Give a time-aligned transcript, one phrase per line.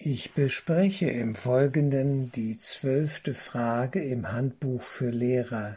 [0.00, 5.76] Ich bespreche im Folgenden die zwölfte Frage im Handbuch für Lehrer,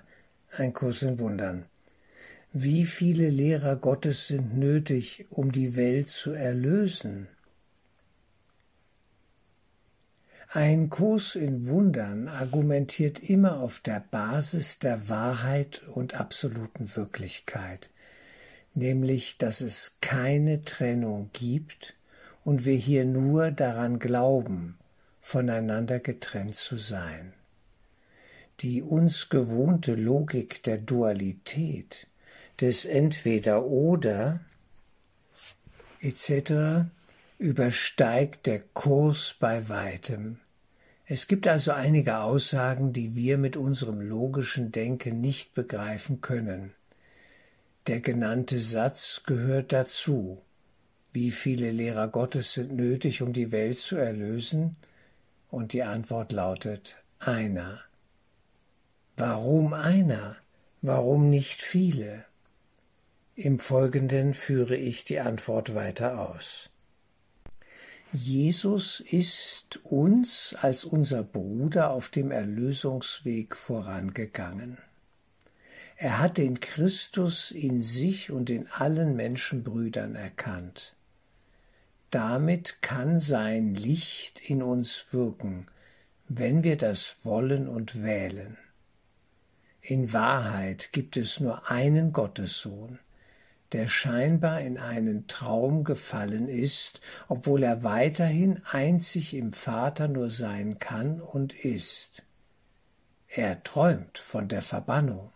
[0.51, 1.65] ein Kurs in Wundern.
[2.53, 7.29] Wie viele Lehrer Gottes sind nötig, um die Welt zu erlösen?
[10.49, 17.89] Ein Kurs in Wundern argumentiert immer auf der Basis der Wahrheit und absoluten Wirklichkeit,
[18.75, 21.95] nämlich dass es keine Trennung gibt
[22.43, 24.77] und wir hier nur daran glauben,
[25.21, 27.33] voneinander getrennt zu sein.
[28.61, 32.07] Die uns gewohnte Logik der Dualität,
[32.59, 34.39] des Entweder oder
[35.99, 36.85] etc
[37.39, 40.37] übersteigt der Kurs bei weitem.
[41.07, 46.73] Es gibt also einige Aussagen, die wir mit unserem logischen Denken nicht begreifen können.
[47.87, 50.41] Der genannte Satz gehört dazu.
[51.13, 54.71] Wie viele Lehrer Gottes sind nötig, um die Welt zu erlösen?
[55.49, 57.81] Und die Antwort lautet einer.
[59.17, 60.37] Warum einer?
[60.81, 62.25] Warum nicht viele?
[63.35, 66.69] Im Folgenden führe ich die Antwort weiter aus.
[68.13, 74.77] Jesus ist uns als unser Bruder auf dem Erlösungsweg vorangegangen.
[75.97, 80.95] Er hat den Christus in sich und in allen Menschenbrüdern erkannt.
[82.11, 85.67] Damit kann sein Licht in uns wirken,
[86.27, 88.57] wenn wir das wollen und wählen.
[89.81, 92.99] In Wahrheit gibt es nur einen Gottessohn,
[93.71, 100.79] der scheinbar in einen Traum gefallen ist, obwohl er weiterhin einzig im Vater nur sein
[100.79, 102.23] kann und ist.
[103.29, 105.31] Er träumt von der Verbannung,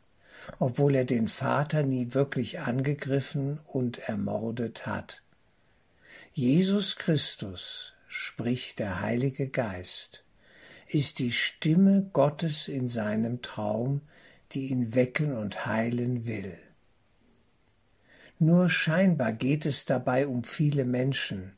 [0.60, 5.22] obwohl er den Vater nie wirklich angegriffen und ermordet hat.
[6.38, 10.26] Jesus Christus, spricht der Heilige Geist,
[10.86, 14.02] ist die Stimme Gottes in seinem Traum,
[14.52, 16.58] die ihn wecken und heilen will.
[18.38, 21.54] Nur scheinbar geht es dabei um viele Menschen,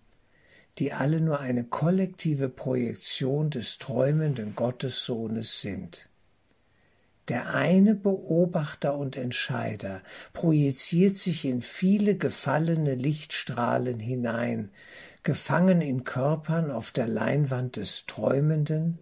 [0.78, 6.08] die alle nur eine kollektive Projektion des träumenden Gottessohnes sind.
[7.28, 10.02] Der eine Beobachter und Entscheider
[10.32, 14.72] projiziert sich in viele gefallene Lichtstrahlen hinein,
[15.24, 19.00] gefangen in Körpern auf der Leinwand des träumenden,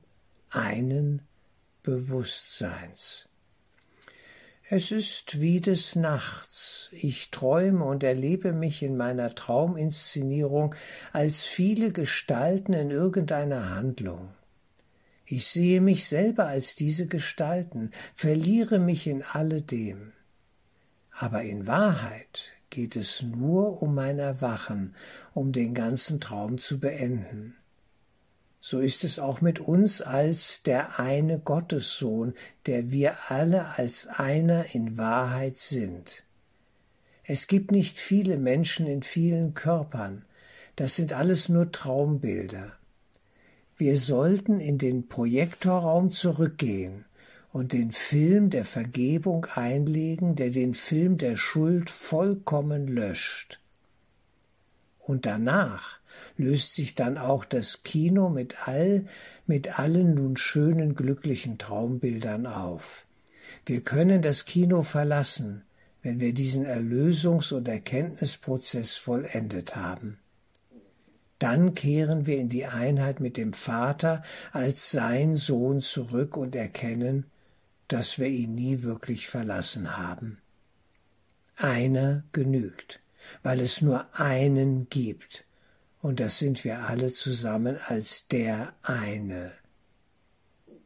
[0.50, 1.22] einen
[1.84, 3.30] Bewusstseins.
[4.68, 6.90] Es ist wie des Nachts.
[6.92, 10.74] Ich träume und erlebe mich in meiner Trauminszenierung
[11.14, 14.30] als viele Gestalten in irgendeiner Handlung.
[15.26, 20.14] Ich sehe mich selber als diese Gestalten, verliere mich in alledem.
[21.12, 24.96] Aber in Wahrheit geht es nur um mein Erwachen,
[25.34, 27.56] um den ganzen Traum zu beenden
[28.68, 32.34] so ist es auch mit uns als der eine Gottessohn,
[32.66, 36.24] der wir alle als einer in Wahrheit sind.
[37.24, 40.26] Es gibt nicht viele Menschen in vielen Körpern,
[40.78, 42.74] das sind alles nur Traumbilder.
[43.78, 47.04] Wir sollten in den Projektorraum zurückgehen
[47.52, 53.60] und den Film der Vergebung einlegen, der den Film der Schuld vollkommen löscht.
[55.00, 56.00] Und danach
[56.38, 59.06] löst sich dann auch das Kino mit all,
[59.46, 63.06] mit allen nun schönen, glücklichen Traumbildern auf.
[63.66, 65.64] Wir können das Kino verlassen,
[66.02, 70.18] wenn wir diesen Erlösungs- und Erkenntnisprozess vollendet haben.
[71.40, 77.26] Dann kehren wir in die Einheit mit dem Vater als sein Sohn zurück und erkennen,
[77.88, 80.40] dass wir ihn nie wirklich verlassen haben.
[81.58, 83.02] Einer genügt
[83.44, 85.46] weil es nur einen gibt,
[86.02, 89.54] und das sind wir alle zusammen als der eine.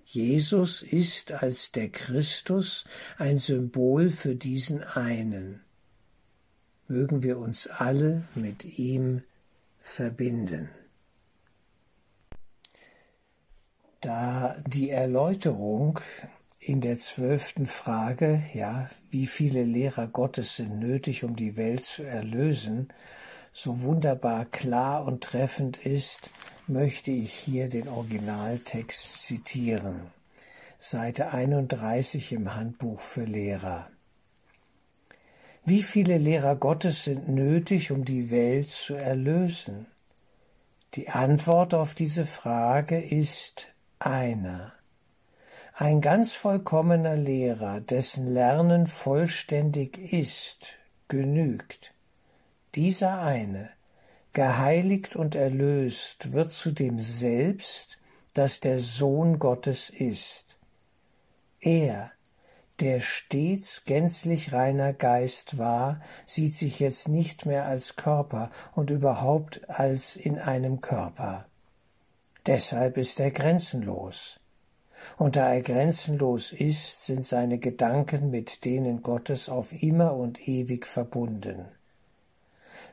[0.06, 2.86] Jesus ist als der Christus
[3.18, 5.62] ein Symbol für diesen einen.
[6.88, 9.22] Mögen wir uns alle mit ihm
[9.80, 10.70] verbinden.
[14.02, 16.00] Da die Erläuterung
[16.60, 22.04] in der zwölften Frage, ja, wie viele Lehrer Gottes sind nötig, um die Welt zu
[22.04, 22.90] erlösen,
[23.52, 26.30] so wunderbar klar und treffend ist,
[26.68, 30.12] möchte ich hier den Originaltext zitieren.
[30.78, 33.90] Seite 31 im Handbuch für Lehrer.
[35.66, 39.88] Wie viele Lehrer Gottes sind nötig, um die Welt zu erlösen?
[40.96, 43.68] Die Antwort auf diese Frage ist
[44.00, 44.74] einer.
[45.76, 50.76] Ein ganz vollkommener Lehrer, dessen Lernen vollständig ist,
[51.08, 51.94] genügt.
[52.76, 53.70] Dieser eine,
[54.34, 58.00] geheiligt und erlöst wird zu dem Selbst,
[58.34, 60.58] das der Sohn Gottes ist.
[61.60, 62.12] Er,
[62.80, 69.70] der stets gänzlich reiner Geist war, sieht sich jetzt nicht mehr als Körper und überhaupt
[69.70, 71.46] als in einem Körper.
[72.46, 74.40] Deshalb ist er grenzenlos.
[75.18, 80.86] Und da er grenzenlos ist, sind seine Gedanken mit denen Gottes auf immer und ewig
[80.86, 81.66] verbunden.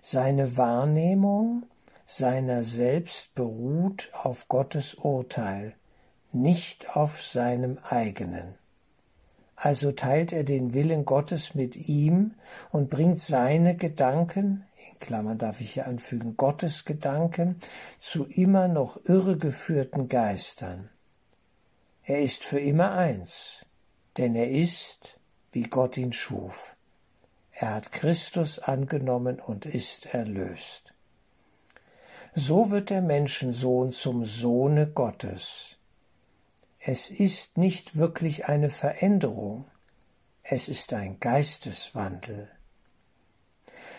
[0.00, 1.64] Seine Wahrnehmung
[2.06, 5.74] seiner selbst beruht auf Gottes Urteil,
[6.32, 8.54] nicht auf seinem eigenen.
[9.56, 12.34] Also teilt er den Willen Gottes mit ihm
[12.70, 17.58] und bringt seine Gedanken, in Klammern darf ich hier anfügen, Gottes Gedanken,
[17.98, 20.90] zu immer noch irregeführten Geistern.
[22.04, 23.64] Er ist für immer eins,
[24.18, 25.18] denn er ist,
[25.52, 26.76] wie Gott ihn schuf.
[27.50, 30.92] Er hat Christus angenommen und ist erlöst.
[32.34, 35.75] So wird der Menschensohn zum Sohne Gottes
[36.88, 39.64] es ist nicht wirklich eine Veränderung,
[40.44, 42.48] es ist ein Geisteswandel.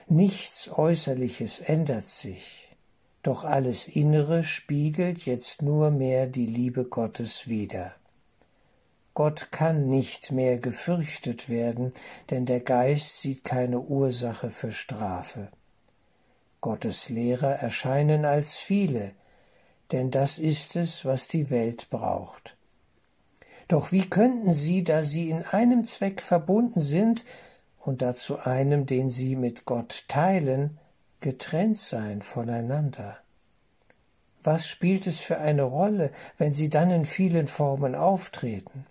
[0.07, 2.69] Nichts Äußerliches ändert sich,
[3.23, 7.93] doch alles Innere spiegelt jetzt nur mehr die Liebe Gottes wider.
[9.13, 11.93] Gott kann nicht mehr gefürchtet werden,
[12.29, 15.51] denn der Geist sieht keine Ursache für Strafe.
[16.61, 19.11] Gottes Lehrer erscheinen als viele,
[19.91, 22.56] denn das ist es, was die Welt braucht.
[23.67, 27.25] Doch wie könnten sie, da sie in einem Zweck verbunden sind
[27.79, 30.77] und dazu einem, den sie mit Gott teilen,
[31.19, 33.17] getrennt sein voneinander?
[34.43, 38.85] Was spielt es für eine Rolle, wenn sie dann in vielen Formen auftreten?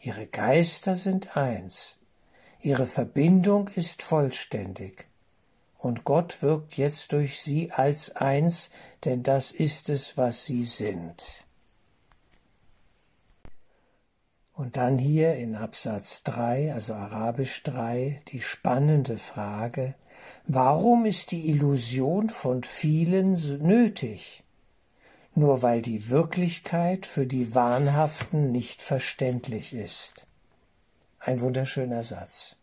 [0.00, 1.98] Ihre Geister sind eins,
[2.60, 5.06] ihre Verbindung ist vollständig,
[5.78, 8.70] und Gott wirkt jetzt durch sie als eins,
[9.04, 11.46] denn das ist es, was sie sind.
[14.58, 19.94] Und dann hier in Absatz 3, also Arabisch 3, die spannende Frage,
[20.48, 23.34] warum ist die Illusion von vielen
[23.64, 24.42] nötig?
[25.36, 30.26] Nur weil die Wirklichkeit für die Wahnhaften nicht verständlich ist.
[31.20, 32.56] Ein wunderschöner Satz.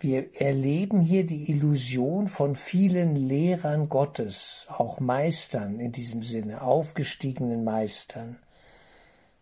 [0.00, 7.64] Wir erleben hier die Illusion von vielen Lehrern Gottes, auch Meistern in diesem Sinne, aufgestiegenen
[7.64, 8.36] Meistern,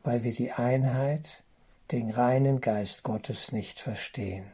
[0.05, 1.43] weil wir die Einheit,
[1.93, 4.45] den reinen Geist Gottes nicht verstehen.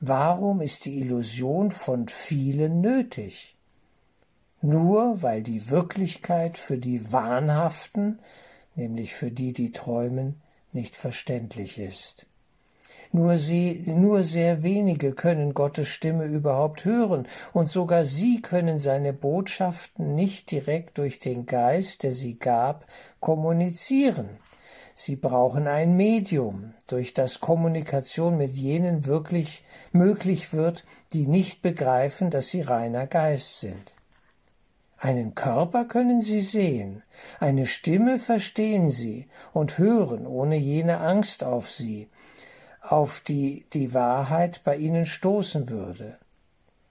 [0.00, 3.56] Warum ist die Illusion von vielen nötig?
[4.60, 8.18] Nur weil die Wirklichkeit für die Wahnhaften,
[8.74, 10.40] nämlich für die, die träumen,
[10.72, 12.26] nicht verständlich ist.
[13.14, 19.12] Nur sie, nur sehr wenige können Gottes Stimme überhaupt hören, und sogar sie können seine
[19.12, 22.86] Botschaften nicht direkt durch den Geist, der sie gab,
[23.20, 24.30] kommunizieren.
[25.04, 32.30] Sie brauchen ein Medium, durch das Kommunikation mit jenen wirklich möglich wird, die nicht begreifen,
[32.30, 33.94] dass sie reiner Geist sind.
[34.98, 37.02] Einen Körper können sie sehen,
[37.40, 42.08] eine Stimme verstehen sie und hören ohne jene Angst auf sie,
[42.80, 46.16] auf die die Wahrheit bei ihnen stoßen würde.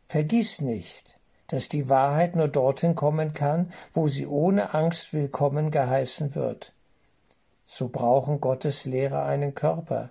[0.10, 1.18] Vergiss nicht,
[1.48, 6.74] dass die Wahrheit nur dorthin kommen kann, wo sie ohne Angst willkommen geheißen wird
[7.74, 10.10] so brauchen Gottes Lehrer einen Körper,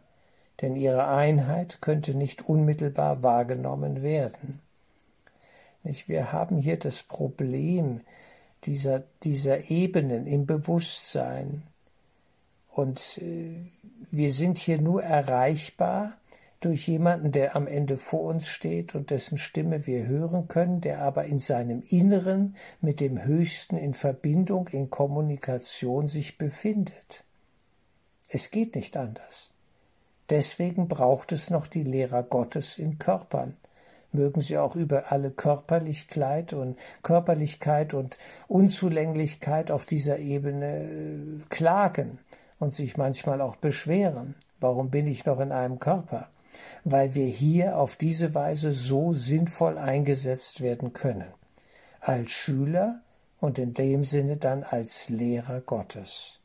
[0.63, 4.61] denn ihre Einheit könnte nicht unmittelbar wahrgenommen werden.
[5.83, 8.01] Wir haben hier das Problem
[8.65, 11.63] dieser, dieser Ebenen im Bewusstsein.
[12.71, 13.57] Und äh,
[14.11, 16.15] wir sind hier nur erreichbar
[16.61, 21.03] durch jemanden, der am Ende vor uns steht und dessen Stimme wir hören können, der
[21.03, 27.25] aber in seinem Inneren mit dem Höchsten in Verbindung, in Kommunikation sich befindet.
[28.33, 29.51] Es geht nicht anders.
[30.31, 33.57] Deswegen braucht es noch die Lehrer Gottes in Körpern.
[34.13, 42.21] Mögen sie auch über alle Körperlichkeit und Körperlichkeit und Unzulänglichkeit auf dieser Ebene äh, klagen
[42.61, 44.37] und sich manchmal auch beschweren.
[44.61, 46.29] Warum bin ich noch in einem Körper?
[46.85, 51.33] Weil wir hier auf diese Weise so sinnvoll eingesetzt werden können.
[52.01, 53.01] Als Schüler
[53.41, 56.40] und in dem Sinne dann als Lehrer Gottes.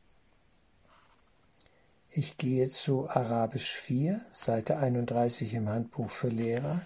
[2.18, 6.80] Ich gehe zu Arabisch 4, Seite 31 im Handbuch für Lehrer.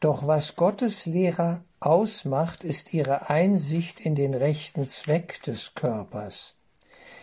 [0.00, 6.56] Doch was Gottes Lehrer ausmacht, ist ihre Einsicht in den rechten Zweck des Körpers.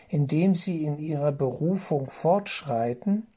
[0.07, 3.27] Indem sie in ihrer Berufung fortschreiten,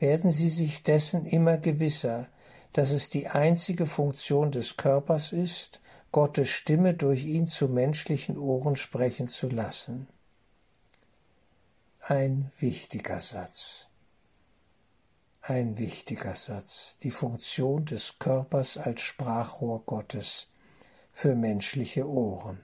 [0.00, 2.26] werden sie sich dessen immer gewisser,
[2.72, 8.74] dass es die einzige Funktion des Körpers ist, Gottes Stimme durch ihn zu menschlichen Ohren
[8.74, 10.08] sprechen zu lassen.
[12.02, 13.86] Ein wichtiger Satz.
[15.42, 16.96] Ein wichtiger Satz.
[17.02, 20.48] Die Funktion des Körpers als Sprachrohr Gottes
[21.12, 22.58] für menschliche Ohren.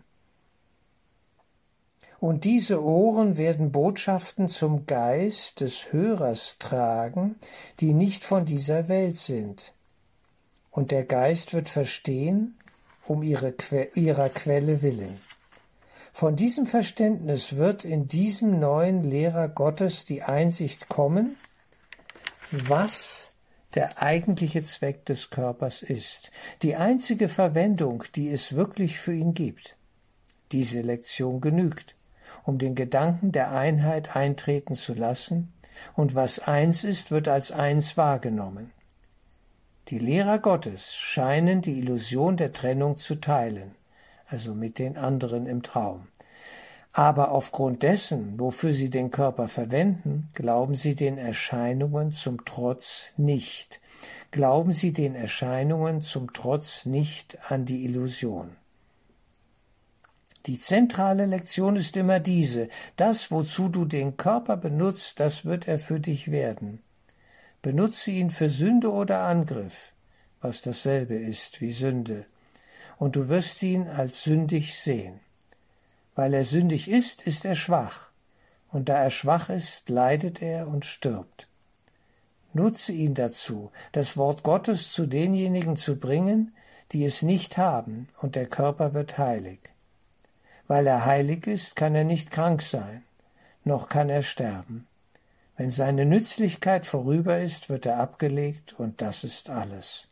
[2.18, 7.36] Und diese Ohren werden Botschaften zum Geist des Hörers tragen,
[7.78, 9.74] die nicht von dieser Welt sind.
[10.70, 12.58] Und der Geist wird verstehen,
[13.04, 15.20] um ihre que ihrer Quelle willen.
[16.18, 21.36] Von diesem Verständnis wird in diesem neuen Lehrer Gottes die Einsicht kommen,
[22.50, 23.32] was
[23.74, 26.30] der eigentliche Zweck des Körpers ist,
[26.62, 29.76] die einzige Verwendung, die es wirklich für ihn gibt.
[30.52, 31.96] Diese Lektion genügt
[32.44, 35.52] um den Gedanken der Einheit eintreten zu lassen,
[35.96, 38.72] und was eins ist, wird als eins wahrgenommen.
[39.88, 43.75] Die Lehrer Gottes scheinen die Illusion der Trennung zu teilen,
[44.28, 46.08] also mit den anderen im Traum.
[46.92, 53.80] Aber aufgrund dessen, wofür sie den Körper verwenden, glauben sie den Erscheinungen zum Trotz nicht,
[54.30, 58.56] glauben sie den Erscheinungen zum Trotz nicht an die Illusion.
[60.46, 62.68] Die zentrale Lektion ist immer diese.
[62.96, 66.80] Das, wozu du den Körper benutzt, das wird er für dich werden.
[67.62, 69.92] Benutze ihn für Sünde oder Angriff,
[70.40, 72.26] was dasselbe ist wie Sünde,
[72.98, 75.20] und du wirst ihn als sündig sehen.
[76.14, 78.08] Weil er sündig ist, ist er schwach,
[78.70, 81.48] und da er schwach ist, leidet er und stirbt.
[82.52, 86.54] Nutze ihn dazu, das Wort Gottes zu denjenigen zu bringen,
[86.92, 89.58] die es nicht haben, und der Körper wird heilig.
[90.66, 93.02] Weil er heilig ist, kann er nicht krank sein,
[93.64, 94.86] noch kann er sterben.
[95.56, 100.08] Wenn seine Nützlichkeit vorüber ist, wird er abgelegt, und das ist alles.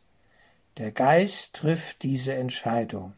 [0.79, 3.13] Der Geist trifft diese Entscheidung,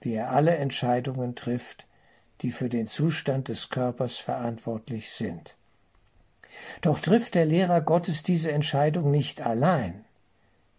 [0.00, 1.86] wie er alle Entscheidungen trifft,
[2.42, 5.56] die für den Zustand des Körpers verantwortlich sind.
[6.82, 10.04] Doch trifft der Lehrer Gottes diese Entscheidung nicht allein.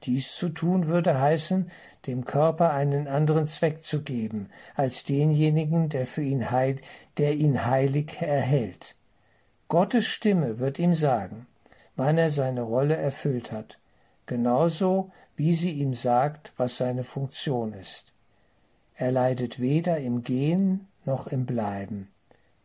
[0.03, 1.72] Dies zu tun würde heißen,
[2.05, 6.77] dem Körper einen anderen Zweck zu geben, als denjenigen, der für ihn heil,
[7.17, 8.96] der ihn heilig erhält.
[9.67, 11.48] Gottes Stimme wird ihm sagen,
[11.96, 13.79] wann er seine Rolle erfüllt hat,
[14.25, 18.13] genauso wie sie ihm sagt, was seine Funktion ist.
[18.96, 22.10] Er leidet weder im Gehen noch im Bleiben.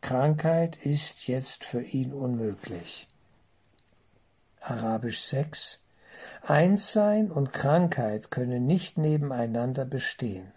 [0.00, 3.08] Krankheit ist jetzt für ihn unmöglich.
[4.60, 5.80] Arabisch 6
[6.42, 10.52] Einssein und Krankheit können nicht nebeneinander bestehen.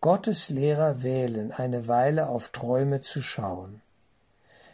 [0.00, 3.80] Gottes Lehrer wählen, eine Weile auf Träume zu schauen.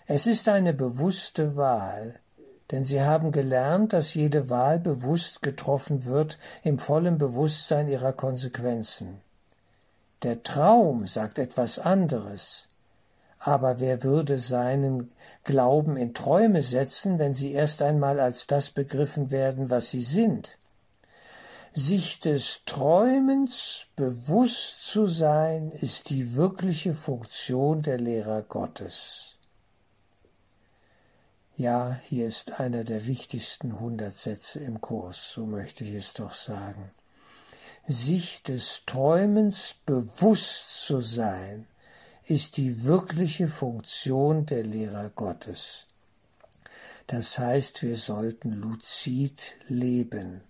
[0.06, 2.18] Es ist eine bewusste Wahl,
[2.70, 9.20] denn sie haben gelernt, dass jede Wahl bewusst getroffen wird im vollen Bewusstsein ihrer Konsequenzen.
[10.22, 12.68] Der Traum sagt etwas anderes.
[13.38, 15.12] Aber wer würde seinen
[15.44, 20.58] Glauben in Träume setzen, wenn sie erst einmal als das begriffen werden, was sie sind?
[21.72, 29.27] Sich des Träumens bewusst zu sein, ist die wirkliche Funktion der Lehrer Gottes.
[31.58, 36.92] Ja, hier ist einer der wichtigsten Hundertsätze im Kurs, so möchte ich es doch sagen.
[37.84, 41.66] Sich des Träumens bewusst zu sein,
[42.26, 45.88] ist die wirkliche Funktion der Lehrer Gottes.
[47.08, 50.42] Das heißt, wir sollten luzid leben.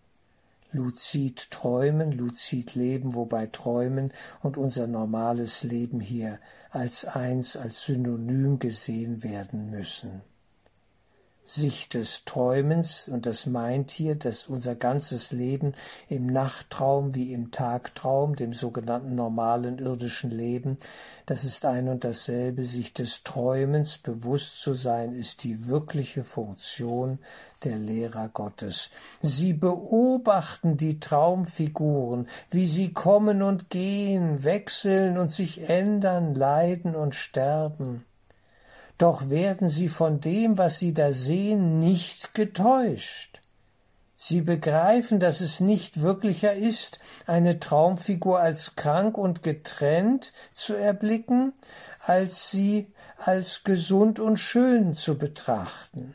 [0.72, 4.12] Luzid träumen, luzid leben, wobei Träumen
[4.42, 6.38] und unser normales Leben hier
[6.68, 10.20] als eins, als Synonym gesehen werden müssen.
[11.48, 15.72] Sicht des Träumens, und das meint hier, dass unser ganzes Leben
[16.10, 20.76] im Nachttraum wie im Tagtraum, dem sogenannten normalen irdischen Leben,
[21.24, 27.18] das ist ein und dasselbe, sich des Träumens bewusst zu sein, ist die wirkliche Funktion
[27.64, 28.90] der Lehrer Gottes.
[29.22, 37.14] Sie beobachten die Traumfiguren, wie sie kommen und gehen, wechseln und sich ändern, leiden und
[37.14, 38.04] sterben
[38.98, 43.40] doch werden sie von dem, was sie da sehen, nicht getäuscht.
[44.16, 51.52] Sie begreifen, dass es nicht wirklicher ist, eine Traumfigur als krank und getrennt zu erblicken,
[52.04, 56.14] als sie als gesund und schön zu betrachten.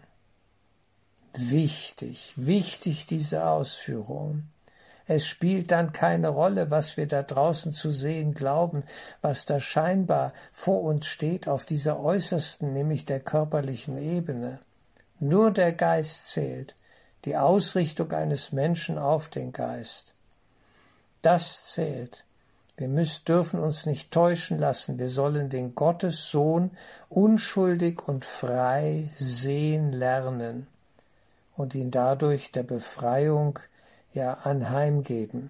[1.34, 4.44] Wichtig, wichtig diese Ausführung.
[5.06, 8.84] Es spielt dann keine Rolle, was wir da draußen zu sehen glauben,
[9.22, 14.60] was da scheinbar vor uns steht auf dieser äußersten, nämlich der körperlichen Ebene.
[15.20, 16.76] Nur der Geist zählt,
[17.26, 20.14] die Ausrichtung eines Menschen auf den Geist.
[21.22, 22.26] Das zählt.
[22.76, 24.98] Wir müssen, dürfen uns nicht täuschen lassen.
[24.98, 26.72] Wir sollen den Gottessohn
[27.08, 30.68] unschuldig und frei sehen lernen
[31.56, 33.60] und ihn dadurch der Befreiung
[34.14, 35.50] ja anheimgeben.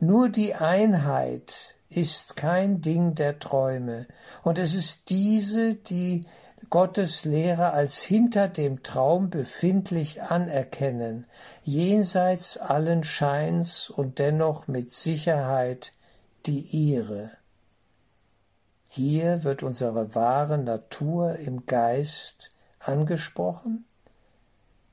[0.00, 4.06] Nur die Einheit ist kein Ding der Träume,
[4.42, 6.26] und es ist diese, die
[6.70, 11.26] Gottes Lehre als hinter dem Traum befindlich anerkennen,
[11.62, 15.92] jenseits allen Scheins und dennoch mit Sicherheit
[16.46, 17.30] die ihre.
[18.86, 23.84] Hier wird unsere wahre Natur im Geist angesprochen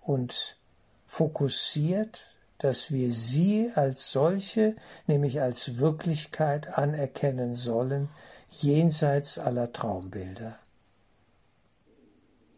[0.01, 0.57] und
[1.05, 2.30] fokussiert,
[2.63, 4.75] dass wir sie als solche,
[5.07, 8.09] nämlich als Wirklichkeit anerkennen sollen,
[8.51, 10.59] jenseits aller Traumbilder.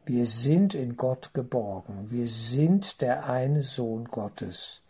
[0.05, 4.81] Wir sind in Gott geborgen, wir sind der eine Sohn Gottes,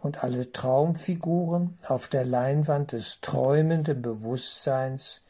[0.00, 5.20] und alle Traumfiguren auf der Leinwand des träumenden Bewusstseins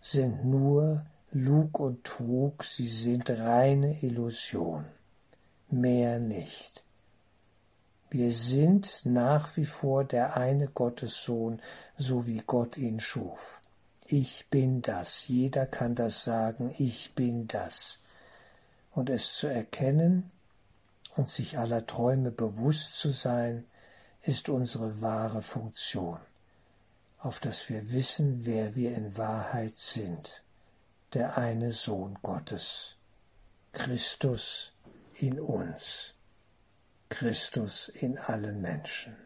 [0.00, 4.84] sind nur Lug und Trug, sie sind reine Illusion,
[5.70, 6.85] mehr nicht.
[8.10, 11.60] Wir sind nach wie vor der eine Gottessohn,
[11.96, 13.60] so wie Gott ihn schuf.
[14.06, 17.98] Ich bin das, jeder kann das sagen, ich bin das.
[18.92, 20.30] Und es zu erkennen
[21.16, 23.66] und sich aller Träume bewusst zu sein,
[24.22, 26.18] ist unsere wahre Funktion,
[27.18, 30.44] auf dass wir wissen, wer wir in Wahrheit sind,
[31.12, 32.96] der eine Sohn Gottes,
[33.72, 34.72] Christus
[35.14, 36.15] in uns.
[37.08, 39.16] Christus in allen Menschen.